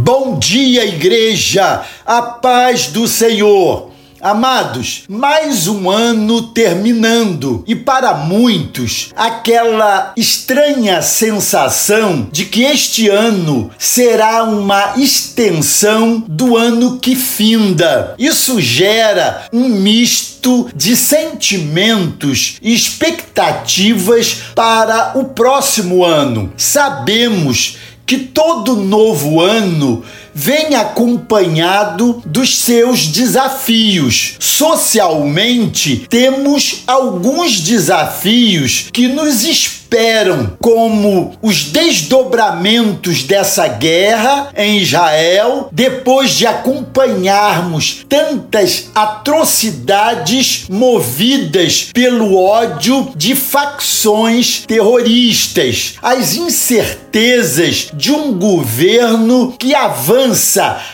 Bom 0.00 0.38
dia, 0.38 0.86
igreja, 0.86 1.82
a 2.06 2.22
paz 2.22 2.86
do 2.86 3.08
Senhor. 3.08 3.90
Amados, 4.20 5.02
mais 5.08 5.66
um 5.66 5.90
ano 5.90 6.40
terminando 6.42 7.64
e 7.66 7.74
para 7.74 8.14
muitos 8.14 9.10
aquela 9.16 10.12
estranha 10.16 11.02
sensação 11.02 12.28
de 12.30 12.44
que 12.44 12.62
este 12.62 13.08
ano 13.08 13.72
será 13.76 14.44
uma 14.44 14.94
extensão 14.96 16.24
do 16.28 16.56
ano 16.56 17.00
que 17.00 17.16
finda. 17.16 18.14
Isso 18.16 18.60
gera 18.60 19.46
um 19.52 19.68
misto 19.68 20.68
de 20.76 20.96
sentimentos 20.96 22.56
e 22.62 22.72
expectativas 22.72 24.42
para 24.54 25.18
o 25.18 25.24
próximo 25.24 26.04
ano. 26.04 26.52
Sabemos 26.56 27.76
que 28.08 28.16
todo 28.16 28.74
novo 28.74 29.42
ano 29.42 30.02
vem 30.38 30.76
acompanhado 30.76 32.22
dos 32.24 32.58
seus 32.58 33.08
desafios. 33.08 34.36
Socialmente, 34.38 36.06
temos 36.08 36.84
alguns 36.86 37.60
desafios 37.60 38.86
que 38.92 39.08
nos 39.08 39.42
esperam, 39.42 40.56
como 40.60 41.32
os 41.42 41.64
desdobramentos 41.64 43.24
dessa 43.24 43.66
guerra 43.66 44.50
em 44.56 44.78
Israel, 44.78 45.70
depois 45.72 46.30
de 46.30 46.46
acompanharmos 46.46 48.04
tantas 48.08 48.90
atrocidades 48.94 50.66
movidas 50.68 51.90
pelo 51.92 52.36
ódio 52.36 53.10
de 53.16 53.34
facções 53.34 54.64
terroristas, 54.68 55.94
as 56.00 56.36
incertezas 56.36 57.88
de 57.92 58.12
um 58.12 58.38
governo 58.38 59.54
que 59.58 59.74
avança 59.74 60.27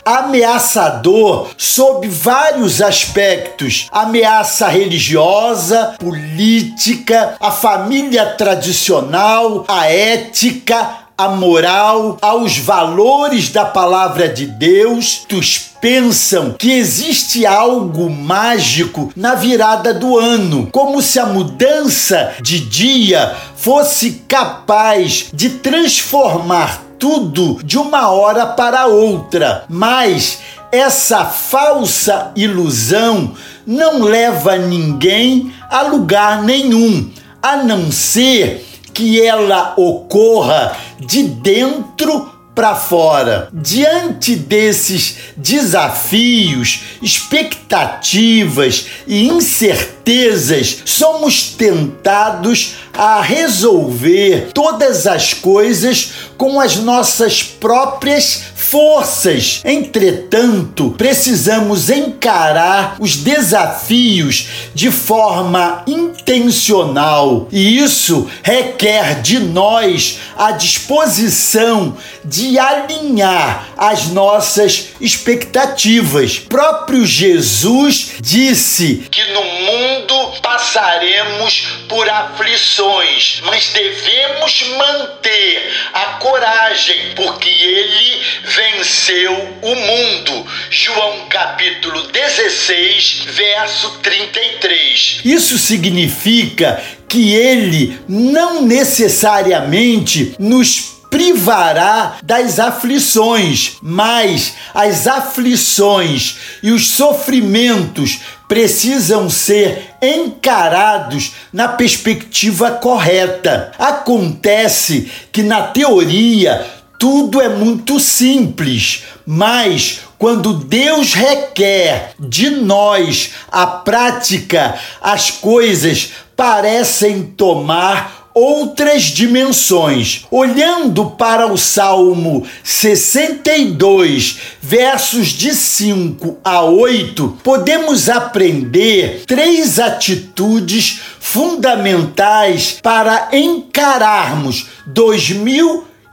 ameaçador 0.04 1.48
sob 1.56 2.08
vários 2.08 2.80
aspectos: 2.80 3.88
ameaça 3.90 4.68
religiosa, 4.68 5.94
política, 5.98 7.36
a 7.40 7.50
família 7.50 8.26
tradicional, 8.36 9.64
a 9.68 9.90
ética, 9.90 11.04
a 11.16 11.28
moral, 11.28 12.18
aos 12.20 12.58
valores 12.58 13.48
da 13.48 13.64
palavra 13.64 14.28
de 14.28 14.46
Deus, 14.46 15.24
tus 15.28 15.74
pensam 15.80 16.54
que 16.58 16.72
existe 16.72 17.44
algo 17.44 18.08
mágico 18.08 19.12
na 19.14 19.34
virada 19.34 19.92
do 19.92 20.18
ano, 20.18 20.68
como 20.72 21.02
se 21.02 21.20
a 21.20 21.26
mudança 21.26 22.32
de 22.40 22.58
dia 22.58 23.36
fosse 23.54 24.22
capaz 24.26 25.26
de 25.32 25.50
transformar 25.50 26.83
tudo 26.98 27.58
de 27.64 27.78
uma 27.78 28.10
hora 28.10 28.46
para 28.46 28.86
outra. 28.86 29.64
Mas 29.68 30.40
essa 30.72 31.24
falsa 31.24 32.32
ilusão 32.34 33.34
não 33.66 34.02
leva 34.02 34.56
ninguém 34.56 35.52
a 35.70 35.82
lugar 35.82 36.42
nenhum, 36.42 37.10
a 37.42 37.56
não 37.58 37.90
ser 37.92 38.66
que 38.92 39.20
ela 39.20 39.74
ocorra 39.76 40.76
de 41.00 41.22
dentro 41.22 42.34
para 42.54 42.76
fora. 42.76 43.48
Diante 43.52 44.36
desses 44.36 45.16
desafios, 45.36 46.80
expectativas 47.02 48.86
e 49.06 49.26
incertezas, 49.26 50.82
somos 50.84 51.50
tentados 51.50 52.76
a 52.96 53.20
resolver 53.20 54.50
todas 54.54 55.06
as 55.06 55.34
coisas 55.34 56.12
com 56.36 56.60
as 56.60 56.76
nossas 56.76 57.42
próprias 57.42 58.53
forças. 58.70 59.60
Entretanto, 59.64 60.94
precisamos 60.96 61.90
encarar 61.90 62.96
os 62.98 63.16
desafios 63.16 64.48
de 64.74 64.90
forma 64.90 65.84
intencional 65.86 67.48
e 67.52 67.78
isso 67.78 68.28
requer 68.42 69.20
de 69.20 69.38
nós 69.38 70.18
a 70.36 70.52
disposição 70.52 71.96
de 72.24 72.58
alinhar 72.58 73.68
as 73.76 74.06
nossas 74.08 74.88
expectativas. 75.00 76.38
Próprio 76.38 77.04
Jesus 77.04 78.12
disse 78.20 79.06
que 79.10 79.24
no 79.32 79.44
mundo 79.44 80.40
passaremos 80.42 81.66
por 81.88 82.08
aflições, 82.08 83.42
mas 83.44 83.68
devemos 83.68 84.64
manter 84.76 85.72
a 85.92 86.04
coragem, 86.14 87.14
porque 87.14 87.48
ele 87.48 88.22
venceu 88.54 89.32
o 89.62 89.74
mundo. 89.74 90.46
João 90.70 91.28
capítulo 91.28 92.02
16, 92.12 93.24
verso 93.26 93.90
33. 94.02 95.20
Isso 95.24 95.58
significa 95.58 96.82
que 97.08 97.32
ele 97.32 97.98
não 98.08 98.62
necessariamente 98.62 100.34
nos 100.38 100.94
privará 101.10 102.16
das 102.24 102.58
aflições, 102.58 103.76
mas 103.80 104.54
as 104.74 105.06
aflições 105.06 106.36
e 106.60 106.72
os 106.72 106.88
sofrimentos 106.88 108.18
precisam 108.48 109.30
ser 109.30 109.94
encarados 110.02 111.32
na 111.52 111.68
perspectiva 111.68 112.72
correta. 112.72 113.70
Acontece 113.78 115.08
que 115.30 115.42
na 115.42 115.62
teoria 115.62 116.66
tudo 117.04 117.38
é 117.38 117.50
muito 117.50 118.00
simples, 118.00 119.02
mas 119.26 120.00
quando 120.16 120.54
Deus 120.54 121.12
requer 121.12 122.14
de 122.18 122.48
nós 122.48 123.32
a 123.52 123.66
prática, 123.66 124.74
as 125.02 125.30
coisas 125.30 126.12
parecem 126.34 127.24
tomar 127.24 128.30
outras 128.32 129.02
dimensões. 129.02 130.24
Olhando 130.30 131.10
para 131.10 131.46
o 131.46 131.58
Salmo 131.58 132.46
62, 132.62 134.38
versos 134.62 135.26
de 135.28 135.54
5 135.54 136.38
a 136.42 136.62
8, 136.62 137.40
podemos 137.44 138.08
aprender 138.08 139.24
três 139.26 139.78
atitudes 139.78 141.02
fundamentais 141.20 142.78
para 142.82 143.28
encararmos 143.30 144.68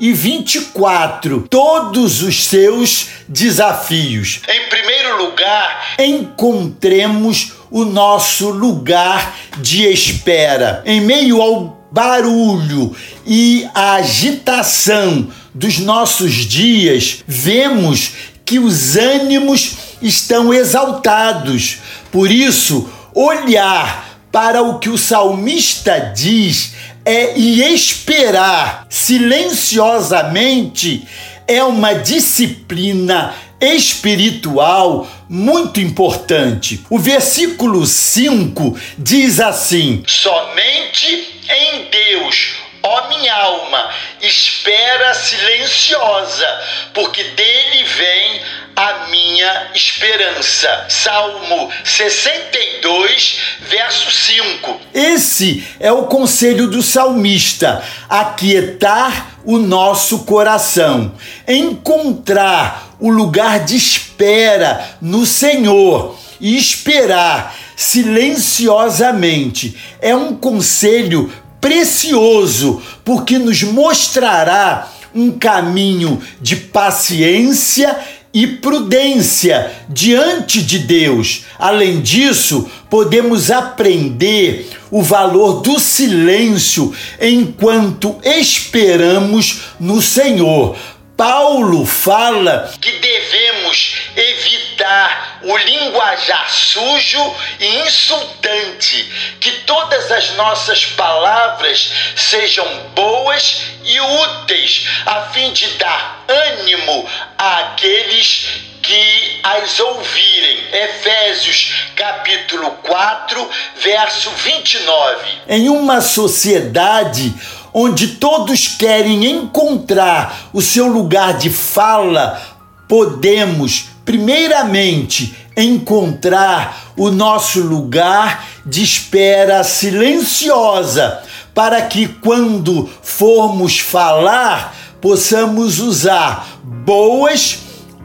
2024 0.01 1.47
todos 1.47 2.23
os 2.23 2.45
seus 2.45 3.09
desafios. 3.28 4.41
Em 4.50 4.67
primeiro 4.67 5.23
lugar, 5.23 5.94
encontremos 6.00 7.53
o 7.69 7.85
nosso 7.85 8.50
lugar 8.50 9.38
de 9.59 9.84
espera. 9.84 10.81
Em 10.88 11.00
meio 11.00 11.39
ao 11.39 11.88
barulho 11.91 12.95
e 13.28 13.69
a 13.75 13.94
agitação 13.94 15.29
dos 15.53 15.78
nossos 15.78 16.33
dias, 16.33 17.23
vemos 17.28 18.13
que 18.44 18.57
os 18.57 18.95
ânimos 18.95 19.78
estão 20.01 20.51
exaltados. 20.51 21.78
Por 22.12 22.31
isso, 22.31 22.89
olhar 23.13 24.09
para 24.31 24.63
o 24.63 24.79
que 24.79 24.89
o 24.89 24.97
salmista 24.97 26.12
diz 26.16 26.73
é 27.06 27.38
e 27.38 27.73
esperar 27.73 28.85
silenciosamente 28.89 31.07
é 31.47 31.63
uma 31.63 31.94
disciplina 31.94 33.34
espiritual 33.59 35.07
muito 35.29 35.79
importante. 35.79 36.84
O 36.89 36.97
versículo 36.97 37.85
5 37.85 38.79
diz 38.97 39.39
assim: 39.39 40.03
Somente 40.07 41.41
em 41.50 41.89
Deus, 41.89 42.56
ó 42.81 43.09
minha 43.09 43.33
alma, 43.33 43.94
espera 44.22 45.13
silenciosa, 45.13 46.62
porque 46.94 47.23
dele 47.23 47.83
vem 47.83 48.41
a 48.76 49.07
minha 49.10 49.72
esperança. 49.74 50.86
Salmo 50.90 51.72
62, 51.84 53.40
verso 53.62 54.12
5. 54.12 54.80
Esse 54.94 55.63
é 55.80 55.92
o 55.92 56.04
conselho 56.04 56.68
do 56.68 56.84
salmista: 56.84 57.84
aquietar 58.10 59.38
o 59.44 59.57
nosso 59.57 60.19
coração, 60.19 61.13
encontrar 61.48 62.95
o 63.00 63.10
lugar 63.10 63.66
de 63.66 63.75
espera 63.75 64.98
no 65.01 65.25
Senhor 65.25 66.16
e 66.40 66.56
esperar 66.57 67.56
silenciosamente. 67.75 69.75
É 70.00 70.16
um 70.16 70.36
conselho 70.36 71.34
precioso, 71.60 72.81
porque 73.06 73.38
nos 73.38 73.62
mostrará 73.63 74.92
um 75.13 75.38
caminho 75.38 76.22
de 76.42 76.56
paciência 76.56 77.95
e 78.33 78.48
prudência 78.48 79.72
diante 79.89 80.62
de 80.62 80.80
Deus. 80.80 81.45
Além 81.60 82.01
disso, 82.01 82.69
podemos 82.89 83.51
aprender 83.51 84.69
o 84.89 85.01
valor 85.01 85.62
do 85.62 85.80
silêncio 85.80 86.94
enquanto 87.19 88.19
esperamos 88.24 89.62
no 89.80 90.01
Senhor. 90.01 90.78
Paulo 91.16 91.86
fala 91.86 92.72
que 92.81 92.92
devemos 92.94 93.95
evitar 94.16 95.31
o 95.44 95.58
linguajar 95.58 96.50
sujo 96.50 97.36
e 97.60 97.80
insultante, 97.80 99.36
que 99.40 99.52
todas 99.64 100.12
as 100.12 100.32
nossas 100.36 100.86
palavras 100.86 101.92
sejam 102.16 102.66
boas 102.96 103.62
e 103.84 104.00
úteis, 104.00 104.88
a 105.06 105.22
fim 105.34 105.52
de 105.52 105.68
dar 105.78 106.24
ânimo 106.28 107.08
àqueles 107.38 108.48
que 108.82 109.40
as 109.44 109.80
ouvirem. 109.80 110.60
Efésios 110.72 111.88
capítulo 111.96 112.72
4, 112.84 113.50
verso 113.82 114.30
29. 114.32 115.26
Em 115.48 115.70
uma 115.70 116.02
sociedade 116.02 117.34
onde 117.74 118.16
todos 118.16 118.68
querem 118.68 119.26
encontrar 119.26 120.50
o 120.54 120.62
seu 120.62 120.88
lugar 120.88 121.38
de 121.38 121.50
fala, 121.50 122.42
podemos, 122.88 123.86
primeiramente, 124.06 125.36
encontrar 125.56 126.94
o 126.98 127.12
nosso 127.12 127.62
lugar 127.62 128.48
de 128.65 128.83
espera 128.83 129.63
silenciosa, 129.63 131.21
para 131.53 131.81
que 131.81 132.07
quando 132.07 132.89
formos 133.01 133.80
falar, 133.80 134.75
possamos 135.01 135.80
usar 135.80 136.48
boas, 136.63 137.59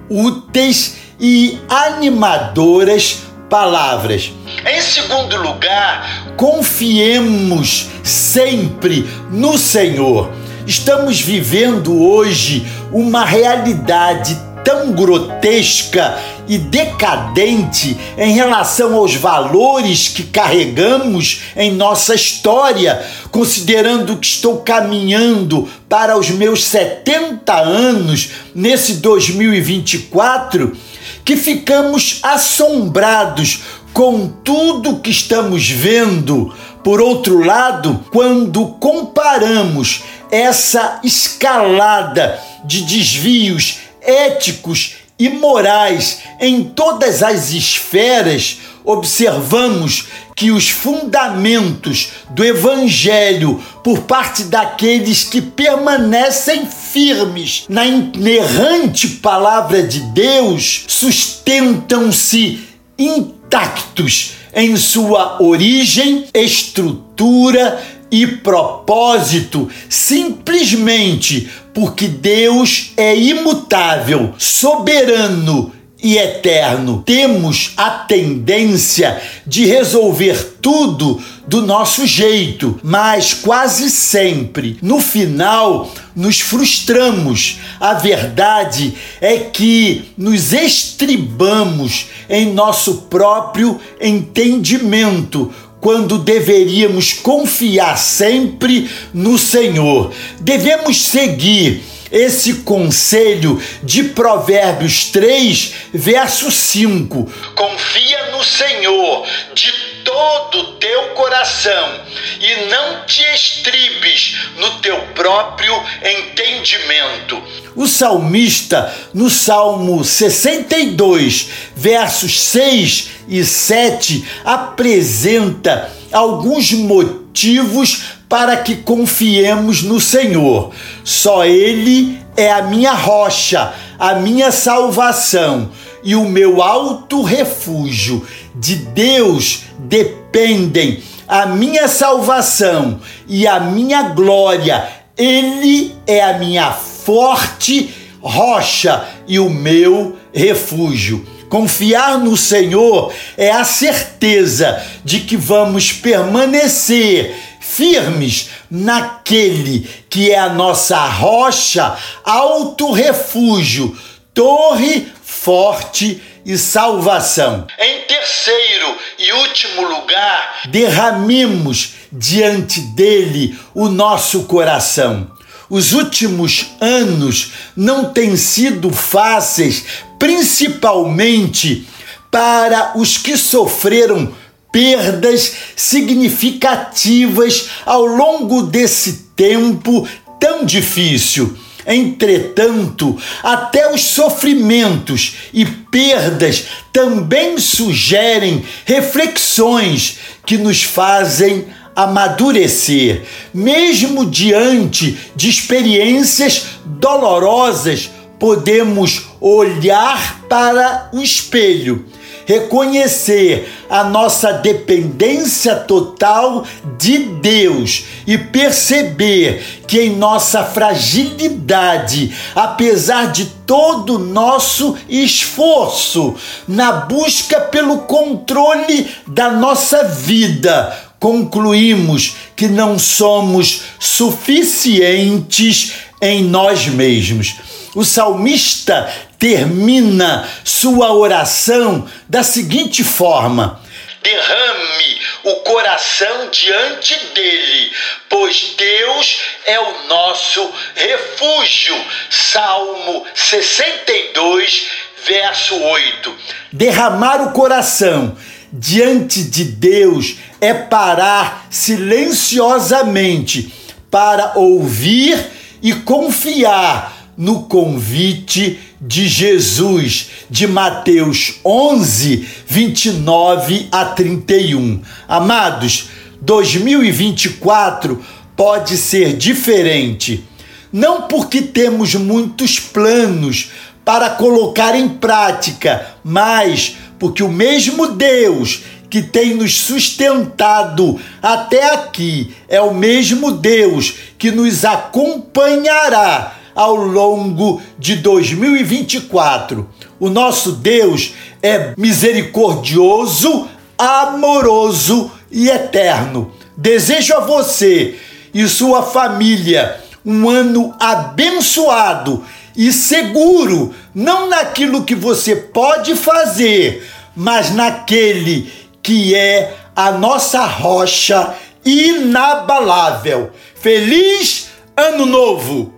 úteis 0.09 0.97
e 1.21 1.59
animadoras 1.69 3.19
palavras. 3.49 4.33
Em 4.67 4.81
segundo 4.81 5.37
lugar, 5.37 6.35
confiemos 6.37 7.87
sempre 8.03 9.09
no 9.31 9.57
Senhor. 9.57 10.31
Estamos 10.67 11.21
vivendo 11.21 12.03
hoje 12.03 12.67
uma 12.91 13.25
realidade 13.25 14.37
tão 14.67 14.91
grotesca 14.91 16.19
e 16.49 16.59
decadente 16.59 17.97
em 18.19 18.33
relação 18.33 18.97
aos 18.97 19.15
valores 19.15 20.09
que 20.09 20.25
carregamos 20.25 21.43
em 21.57 21.71
nossa 21.71 22.17
história, 22.17 23.01
considerando 23.31 24.17
que 24.17 24.27
estou 24.27 24.59
caminhando 24.59 25.69
para 25.89 26.19
os 26.19 26.31
meus 26.31 26.65
70 26.65 27.55
anos 27.55 28.31
nesse 28.53 28.95
2024 28.95 30.77
que 31.25 31.37
ficamos 31.37 32.19
assombrados 32.25 33.63
com 33.93 34.29
tudo 34.29 34.99
que 34.99 35.11
estamos 35.11 35.71
vendo. 35.71 36.53
Por 36.83 37.01
outro 37.01 37.45
lado, 37.45 38.05
quando 38.13 38.67
comparamos 38.81 40.03
essa 40.31 41.01
escalada 41.05 42.39
de 42.65 42.83
desvios 42.83 43.86
éticos 44.07 44.97
e 45.19 45.29
morais 45.29 46.21
em 46.41 46.63
todas 46.63 47.23
as 47.23 47.53
esferas, 47.53 48.59
observamos 48.85 50.07
que 50.35 50.51
os 50.51 50.69
fundamentos 50.69 52.11
do 52.31 52.45
Evangelho 52.45 53.63
por 53.83 54.01
parte 54.01 54.45
daqueles 54.45 55.25
que 55.25 55.41
permanecem 55.41 56.67
firmes 56.67 57.65
na 57.69 57.87
inerrante 57.87 59.09
palavra 59.09 59.83
de 59.83 60.01
Deus 60.13 60.85
sustentam-se 60.87 62.61
intactos 62.99 64.33
em 64.55 64.77
sua 64.77 65.43
origem, 65.43 66.27
estrutura 66.35 67.83
e 68.11 68.27
propósito, 68.27 69.69
simplesmente 69.89 71.49
porque 71.75 72.09
Deus 72.09 72.93
é 72.97 73.17
imutável, 73.17 74.35
soberano 74.39 75.73
e 76.03 76.19
eterno. 76.19 77.03
Temos 77.05 77.73
a 77.77 77.91
tendência 77.91 79.21
de 79.47 79.65
resolver 79.65 80.57
tudo 80.61 81.21
do 81.47 81.63
nosso 81.63 82.07
jeito, 82.07 82.79
mas 82.83 83.33
quase 83.35 83.91
sempre, 83.91 84.79
no 84.83 85.01
final, 85.01 85.93
nos 86.15 86.41
frustramos. 86.41 87.59
A 87.79 87.95
verdade 87.95 88.95
é 89.21 89.37
que 89.39 90.13
nos 90.17 90.53
estribamos 90.53 92.07
em 92.29 92.53
nosso 92.53 93.03
próprio 93.03 93.81
entendimento 94.01 95.53
quando 95.87 96.19
deveríamos 96.19 97.13
confiar 97.13 97.97
sempre 97.97 98.91
no 99.15 99.39
Senhor. 99.39 100.13
Devemos 100.41 101.01
seguir 101.01 101.81
esse 102.11 102.55
conselho 102.65 103.63
de 103.85 104.03
Provérbios 104.03 105.05
3, 105.13 105.75
verso 105.95 106.51
5. 106.51 107.33
Confia 107.55 108.31
no 108.33 108.43
Senhor 108.43 109.29
de 109.55 109.86
todo 110.07 110.61
o 110.61 110.73
teu 110.75 111.09
coração 111.15 112.01
e 112.41 112.71
não 112.71 113.05
te 113.05 113.23
estribes 113.35 114.37
no 114.57 114.79
teu 114.79 114.97
próprio 115.15 115.75
entendimento. 116.01 117.43
O 117.75 117.89
salmista, 117.89 118.95
no 119.13 119.29
Salmo 119.29 120.05
62, 120.05 121.49
versos 121.75 122.41
6 122.41 123.11
e 123.29 123.45
7, 123.45 124.25
apresenta 124.45 125.91
alguns 126.13 126.73
motivos 126.73 128.05
para 128.29 128.57
que 128.59 128.77
confiemos 128.77 129.83
no 129.83 130.01
Senhor. 130.01 130.73
Só 131.03 131.45
Ele 131.45 132.19
é 132.37 132.53
a 132.53 132.63
minha 132.63 132.93
rocha, 132.93 133.75
a 133.99 134.15
minha 134.15 134.53
salvação 134.53 135.71
e 136.05 136.15
o 136.15 136.25
meu 136.25 136.63
alto 136.63 137.23
refúgio. 137.23 138.27
De 138.59 138.75
Deus 138.75 139.65
dependem 139.79 141.03
a 141.29 141.45
minha 141.45 141.89
salvação 141.89 143.01
e 143.29 143.47
a 143.47 143.61
minha 143.61 144.03
glória. 144.11 144.89
Ele 145.17 145.95
é 146.07 146.23
a 146.23 146.39
minha 146.39 146.73
forte 146.73 147.95
rocha 148.21 149.07
e 149.29 149.39
o 149.39 149.51
meu 149.51 150.17
refúgio. 150.33 151.27
Confiar 151.51 152.19
no 152.19 152.37
Senhor 152.37 153.13
é 153.37 153.51
a 153.51 153.63
certeza 153.63 154.83
de 155.05 155.21
que 155.21 155.37
vamos 155.37 155.93
permanecer 155.93 157.37
firmes 157.61 158.49
naquele 158.71 159.89
que 160.09 160.31
é 160.31 160.39
a 160.39 160.49
nossa 160.49 160.99
rocha, 161.07 161.95
alto 162.25 162.91
refúgio, 162.91 163.97
torre 164.33 165.07
forte 165.23 166.21
e 166.47 166.57
salvação. 166.57 167.67
Em 167.77 168.03
terceiro 168.03 168.97
e 169.19 169.33
último 169.33 169.83
lugar, 169.83 170.61
derramemos 170.69 171.95
diante 172.13 172.81
dele 172.81 173.59
o 173.75 173.89
nosso 173.89 174.45
coração. 174.45 175.29
Os 175.69 175.93
últimos 175.93 176.67
anos 176.81 177.51
não 177.77 178.13
têm 178.13 178.37
sido 178.37 178.93
fáceis, 178.93 179.85
principalmente 180.21 181.85
para 182.31 182.93
os 182.97 183.19
que 183.19 183.37
sofreram 183.37 184.33
perdas 184.71 185.53
significativas 185.75 187.71
ao 187.85 188.07
longo 188.07 188.63
desse 188.63 189.31
tempo 189.35 190.09
tão 190.39 190.65
difícil. 190.65 191.59
Entretanto, 191.87 193.17
até 193.43 193.93
os 193.93 194.03
sofrimentos 194.03 195.37
e 195.53 195.65
perdas 195.65 196.65
também 196.93 197.59
sugerem 197.59 198.65
reflexões 198.85 200.19
que 200.45 200.59
nos 200.59 200.83
fazem 200.83 201.67
amadurecer, 201.95 203.23
mesmo 203.55 204.27
diante 204.27 205.17
de 205.35 205.49
experiências 205.49 206.67
dolorosas, 206.85 208.11
podemos 208.39 209.29
olhar 209.41 210.43
para 210.49 211.09
o 211.13 211.23
espelho 211.23 212.05
reconhecer 212.47 213.69
a 213.91 214.05
nossa 214.05 214.53
dependência 214.53 215.75
total 215.75 216.65
de 216.97 217.19
Deus 217.19 218.05
e 218.27 218.39
perceber 218.39 219.83
que 219.87 220.01
em 220.01 220.17
nossa 220.17 220.65
fragilidade, 220.65 222.33
apesar 222.55 223.33
de 223.33 223.47
todo 223.67 224.15
o 224.15 224.19
nosso 224.19 224.97
esforço 225.09 226.37
na 226.67 226.93
busca 226.93 227.61
pelo 227.61 227.99
controle 228.03 229.11
da 229.27 229.51
nossa 229.51 230.05
vida, 230.05 230.97
concluímos 231.19 232.37
que 232.55 232.69
não 232.69 232.99
somos 232.99 233.83
suficientes 233.99 235.95
em 236.23 236.45
nós 236.45 236.87
mesmos. 236.87 237.57
O 237.95 238.05
salmista 238.05 239.09
termina 239.39 240.49
sua 240.65 241.13
oração 241.13 242.09
da 242.29 242.43
seguinte 242.43 243.05
forma: 243.05 243.81
Derrame 244.23 245.21
o 245.45 245.55
coração 245.57 246.49
diante 246.51 247.15
dele, 247.35 247.93
pois 248.29 248.75
Deus 248.77 249.39
é 249.67 249.79
o 249.79 250.09
nosso 250.09 250.69
refúgio. 250.95 251.95
Salmo 252.29 253.25
62, 253.35 254.87
verso 255.27 255.77
8. 255.77 256.35
Derramar 256.73 257.43
o 257.43 257.53
coração 257.53 258.37
diante 258.73 259.45
de 259.45 259.63
Deus 259.65 260.37
é 260.61 260.75
parar 260.75 261.67
silenciosamente 261.71 263.73
para 264.11 264.53
ouvir 264.57 265.39
e 265.83 265.93
confiar 265.93 267.15
no 267.37 267.65
convite 267.65 268.81
de 269.01 269.29
Jesus, 269.29 270.31
de 270.49 270.67
Mateus 270.67 271.57
11, 271.65 272.49
29 272.67 273.89
a 273.93 274.05
31. 274.07 275.03
Amados, 275.29 276.09
2024 276.41 278.25
pode 278.57 278.97
ser 278.97 279.37
diferente, 279.37 280.45
não 280.93 281.23
porque 281.23 281.61
temos 281.61 282.15
muitos 282.15 282.79
planos 282.81 283.71
para 284.05 284.31
colocar 284.31 284.95
em 284.95 285.09
prática, 285.09 286.07
mas 286.25 286.97
porque 287.19 287.43
o 287.43 287.49
mesmo 287.49 288.09
Deus 288.09 288.83
que 289.11 289.23
tem 289.23 289.55
nos 289.55 289.77
sustentado 289.77 291.19
até 291.43 291.95
aqui 291.95 292.55
é 292.69 292.81
o 292.81 292.95
mesmo 292.95 293.53
Deus 293.53 294.15
que 294.39 294.51
nos 294.51 294.85
acompanhará 294.85 296.57
ao 296.77 296.95
longo 296.95 297.81
de 297.99 298.17
2024. 298.17 299.89
O 300.21 300.29
nosso 300.29 300.73
Deus 300.73 301.33
é 301.63 301.95
misericordioso, 301.97 303.67
amoroso 303.99 305.31
e 305.51 305.71
eterno. 305.71 306.53
Desejo 306.77 307.35
a 307.35 307.41
você 307.41 308.17
e 308.53 308.69
sua 308.69 309.03
família 309.03 310.01
um 310.25 310.51
ano 310.51 310.95
abençoado 311.01 312.45
e 312.77 312.93
seguro, 312.93 313.95
não 314.15 314.49
naquilo 314.49 315.05
que 315.05 315.15
você 315.15 315.57
pode 315.57 316.15
fazer, 316.15 317.09
mas 317.35 317.71
naquele 317.71 318.71
que 319.03 319.35
é 319.35 319.75
a 319.95 320.11
nossa 320.11 320.67
rocha 320.67 321.55
inabalável. 321.85 323.51
Feliz 323.77 324.69
Ano 324.97 325.25
Novo! 325.25 325.96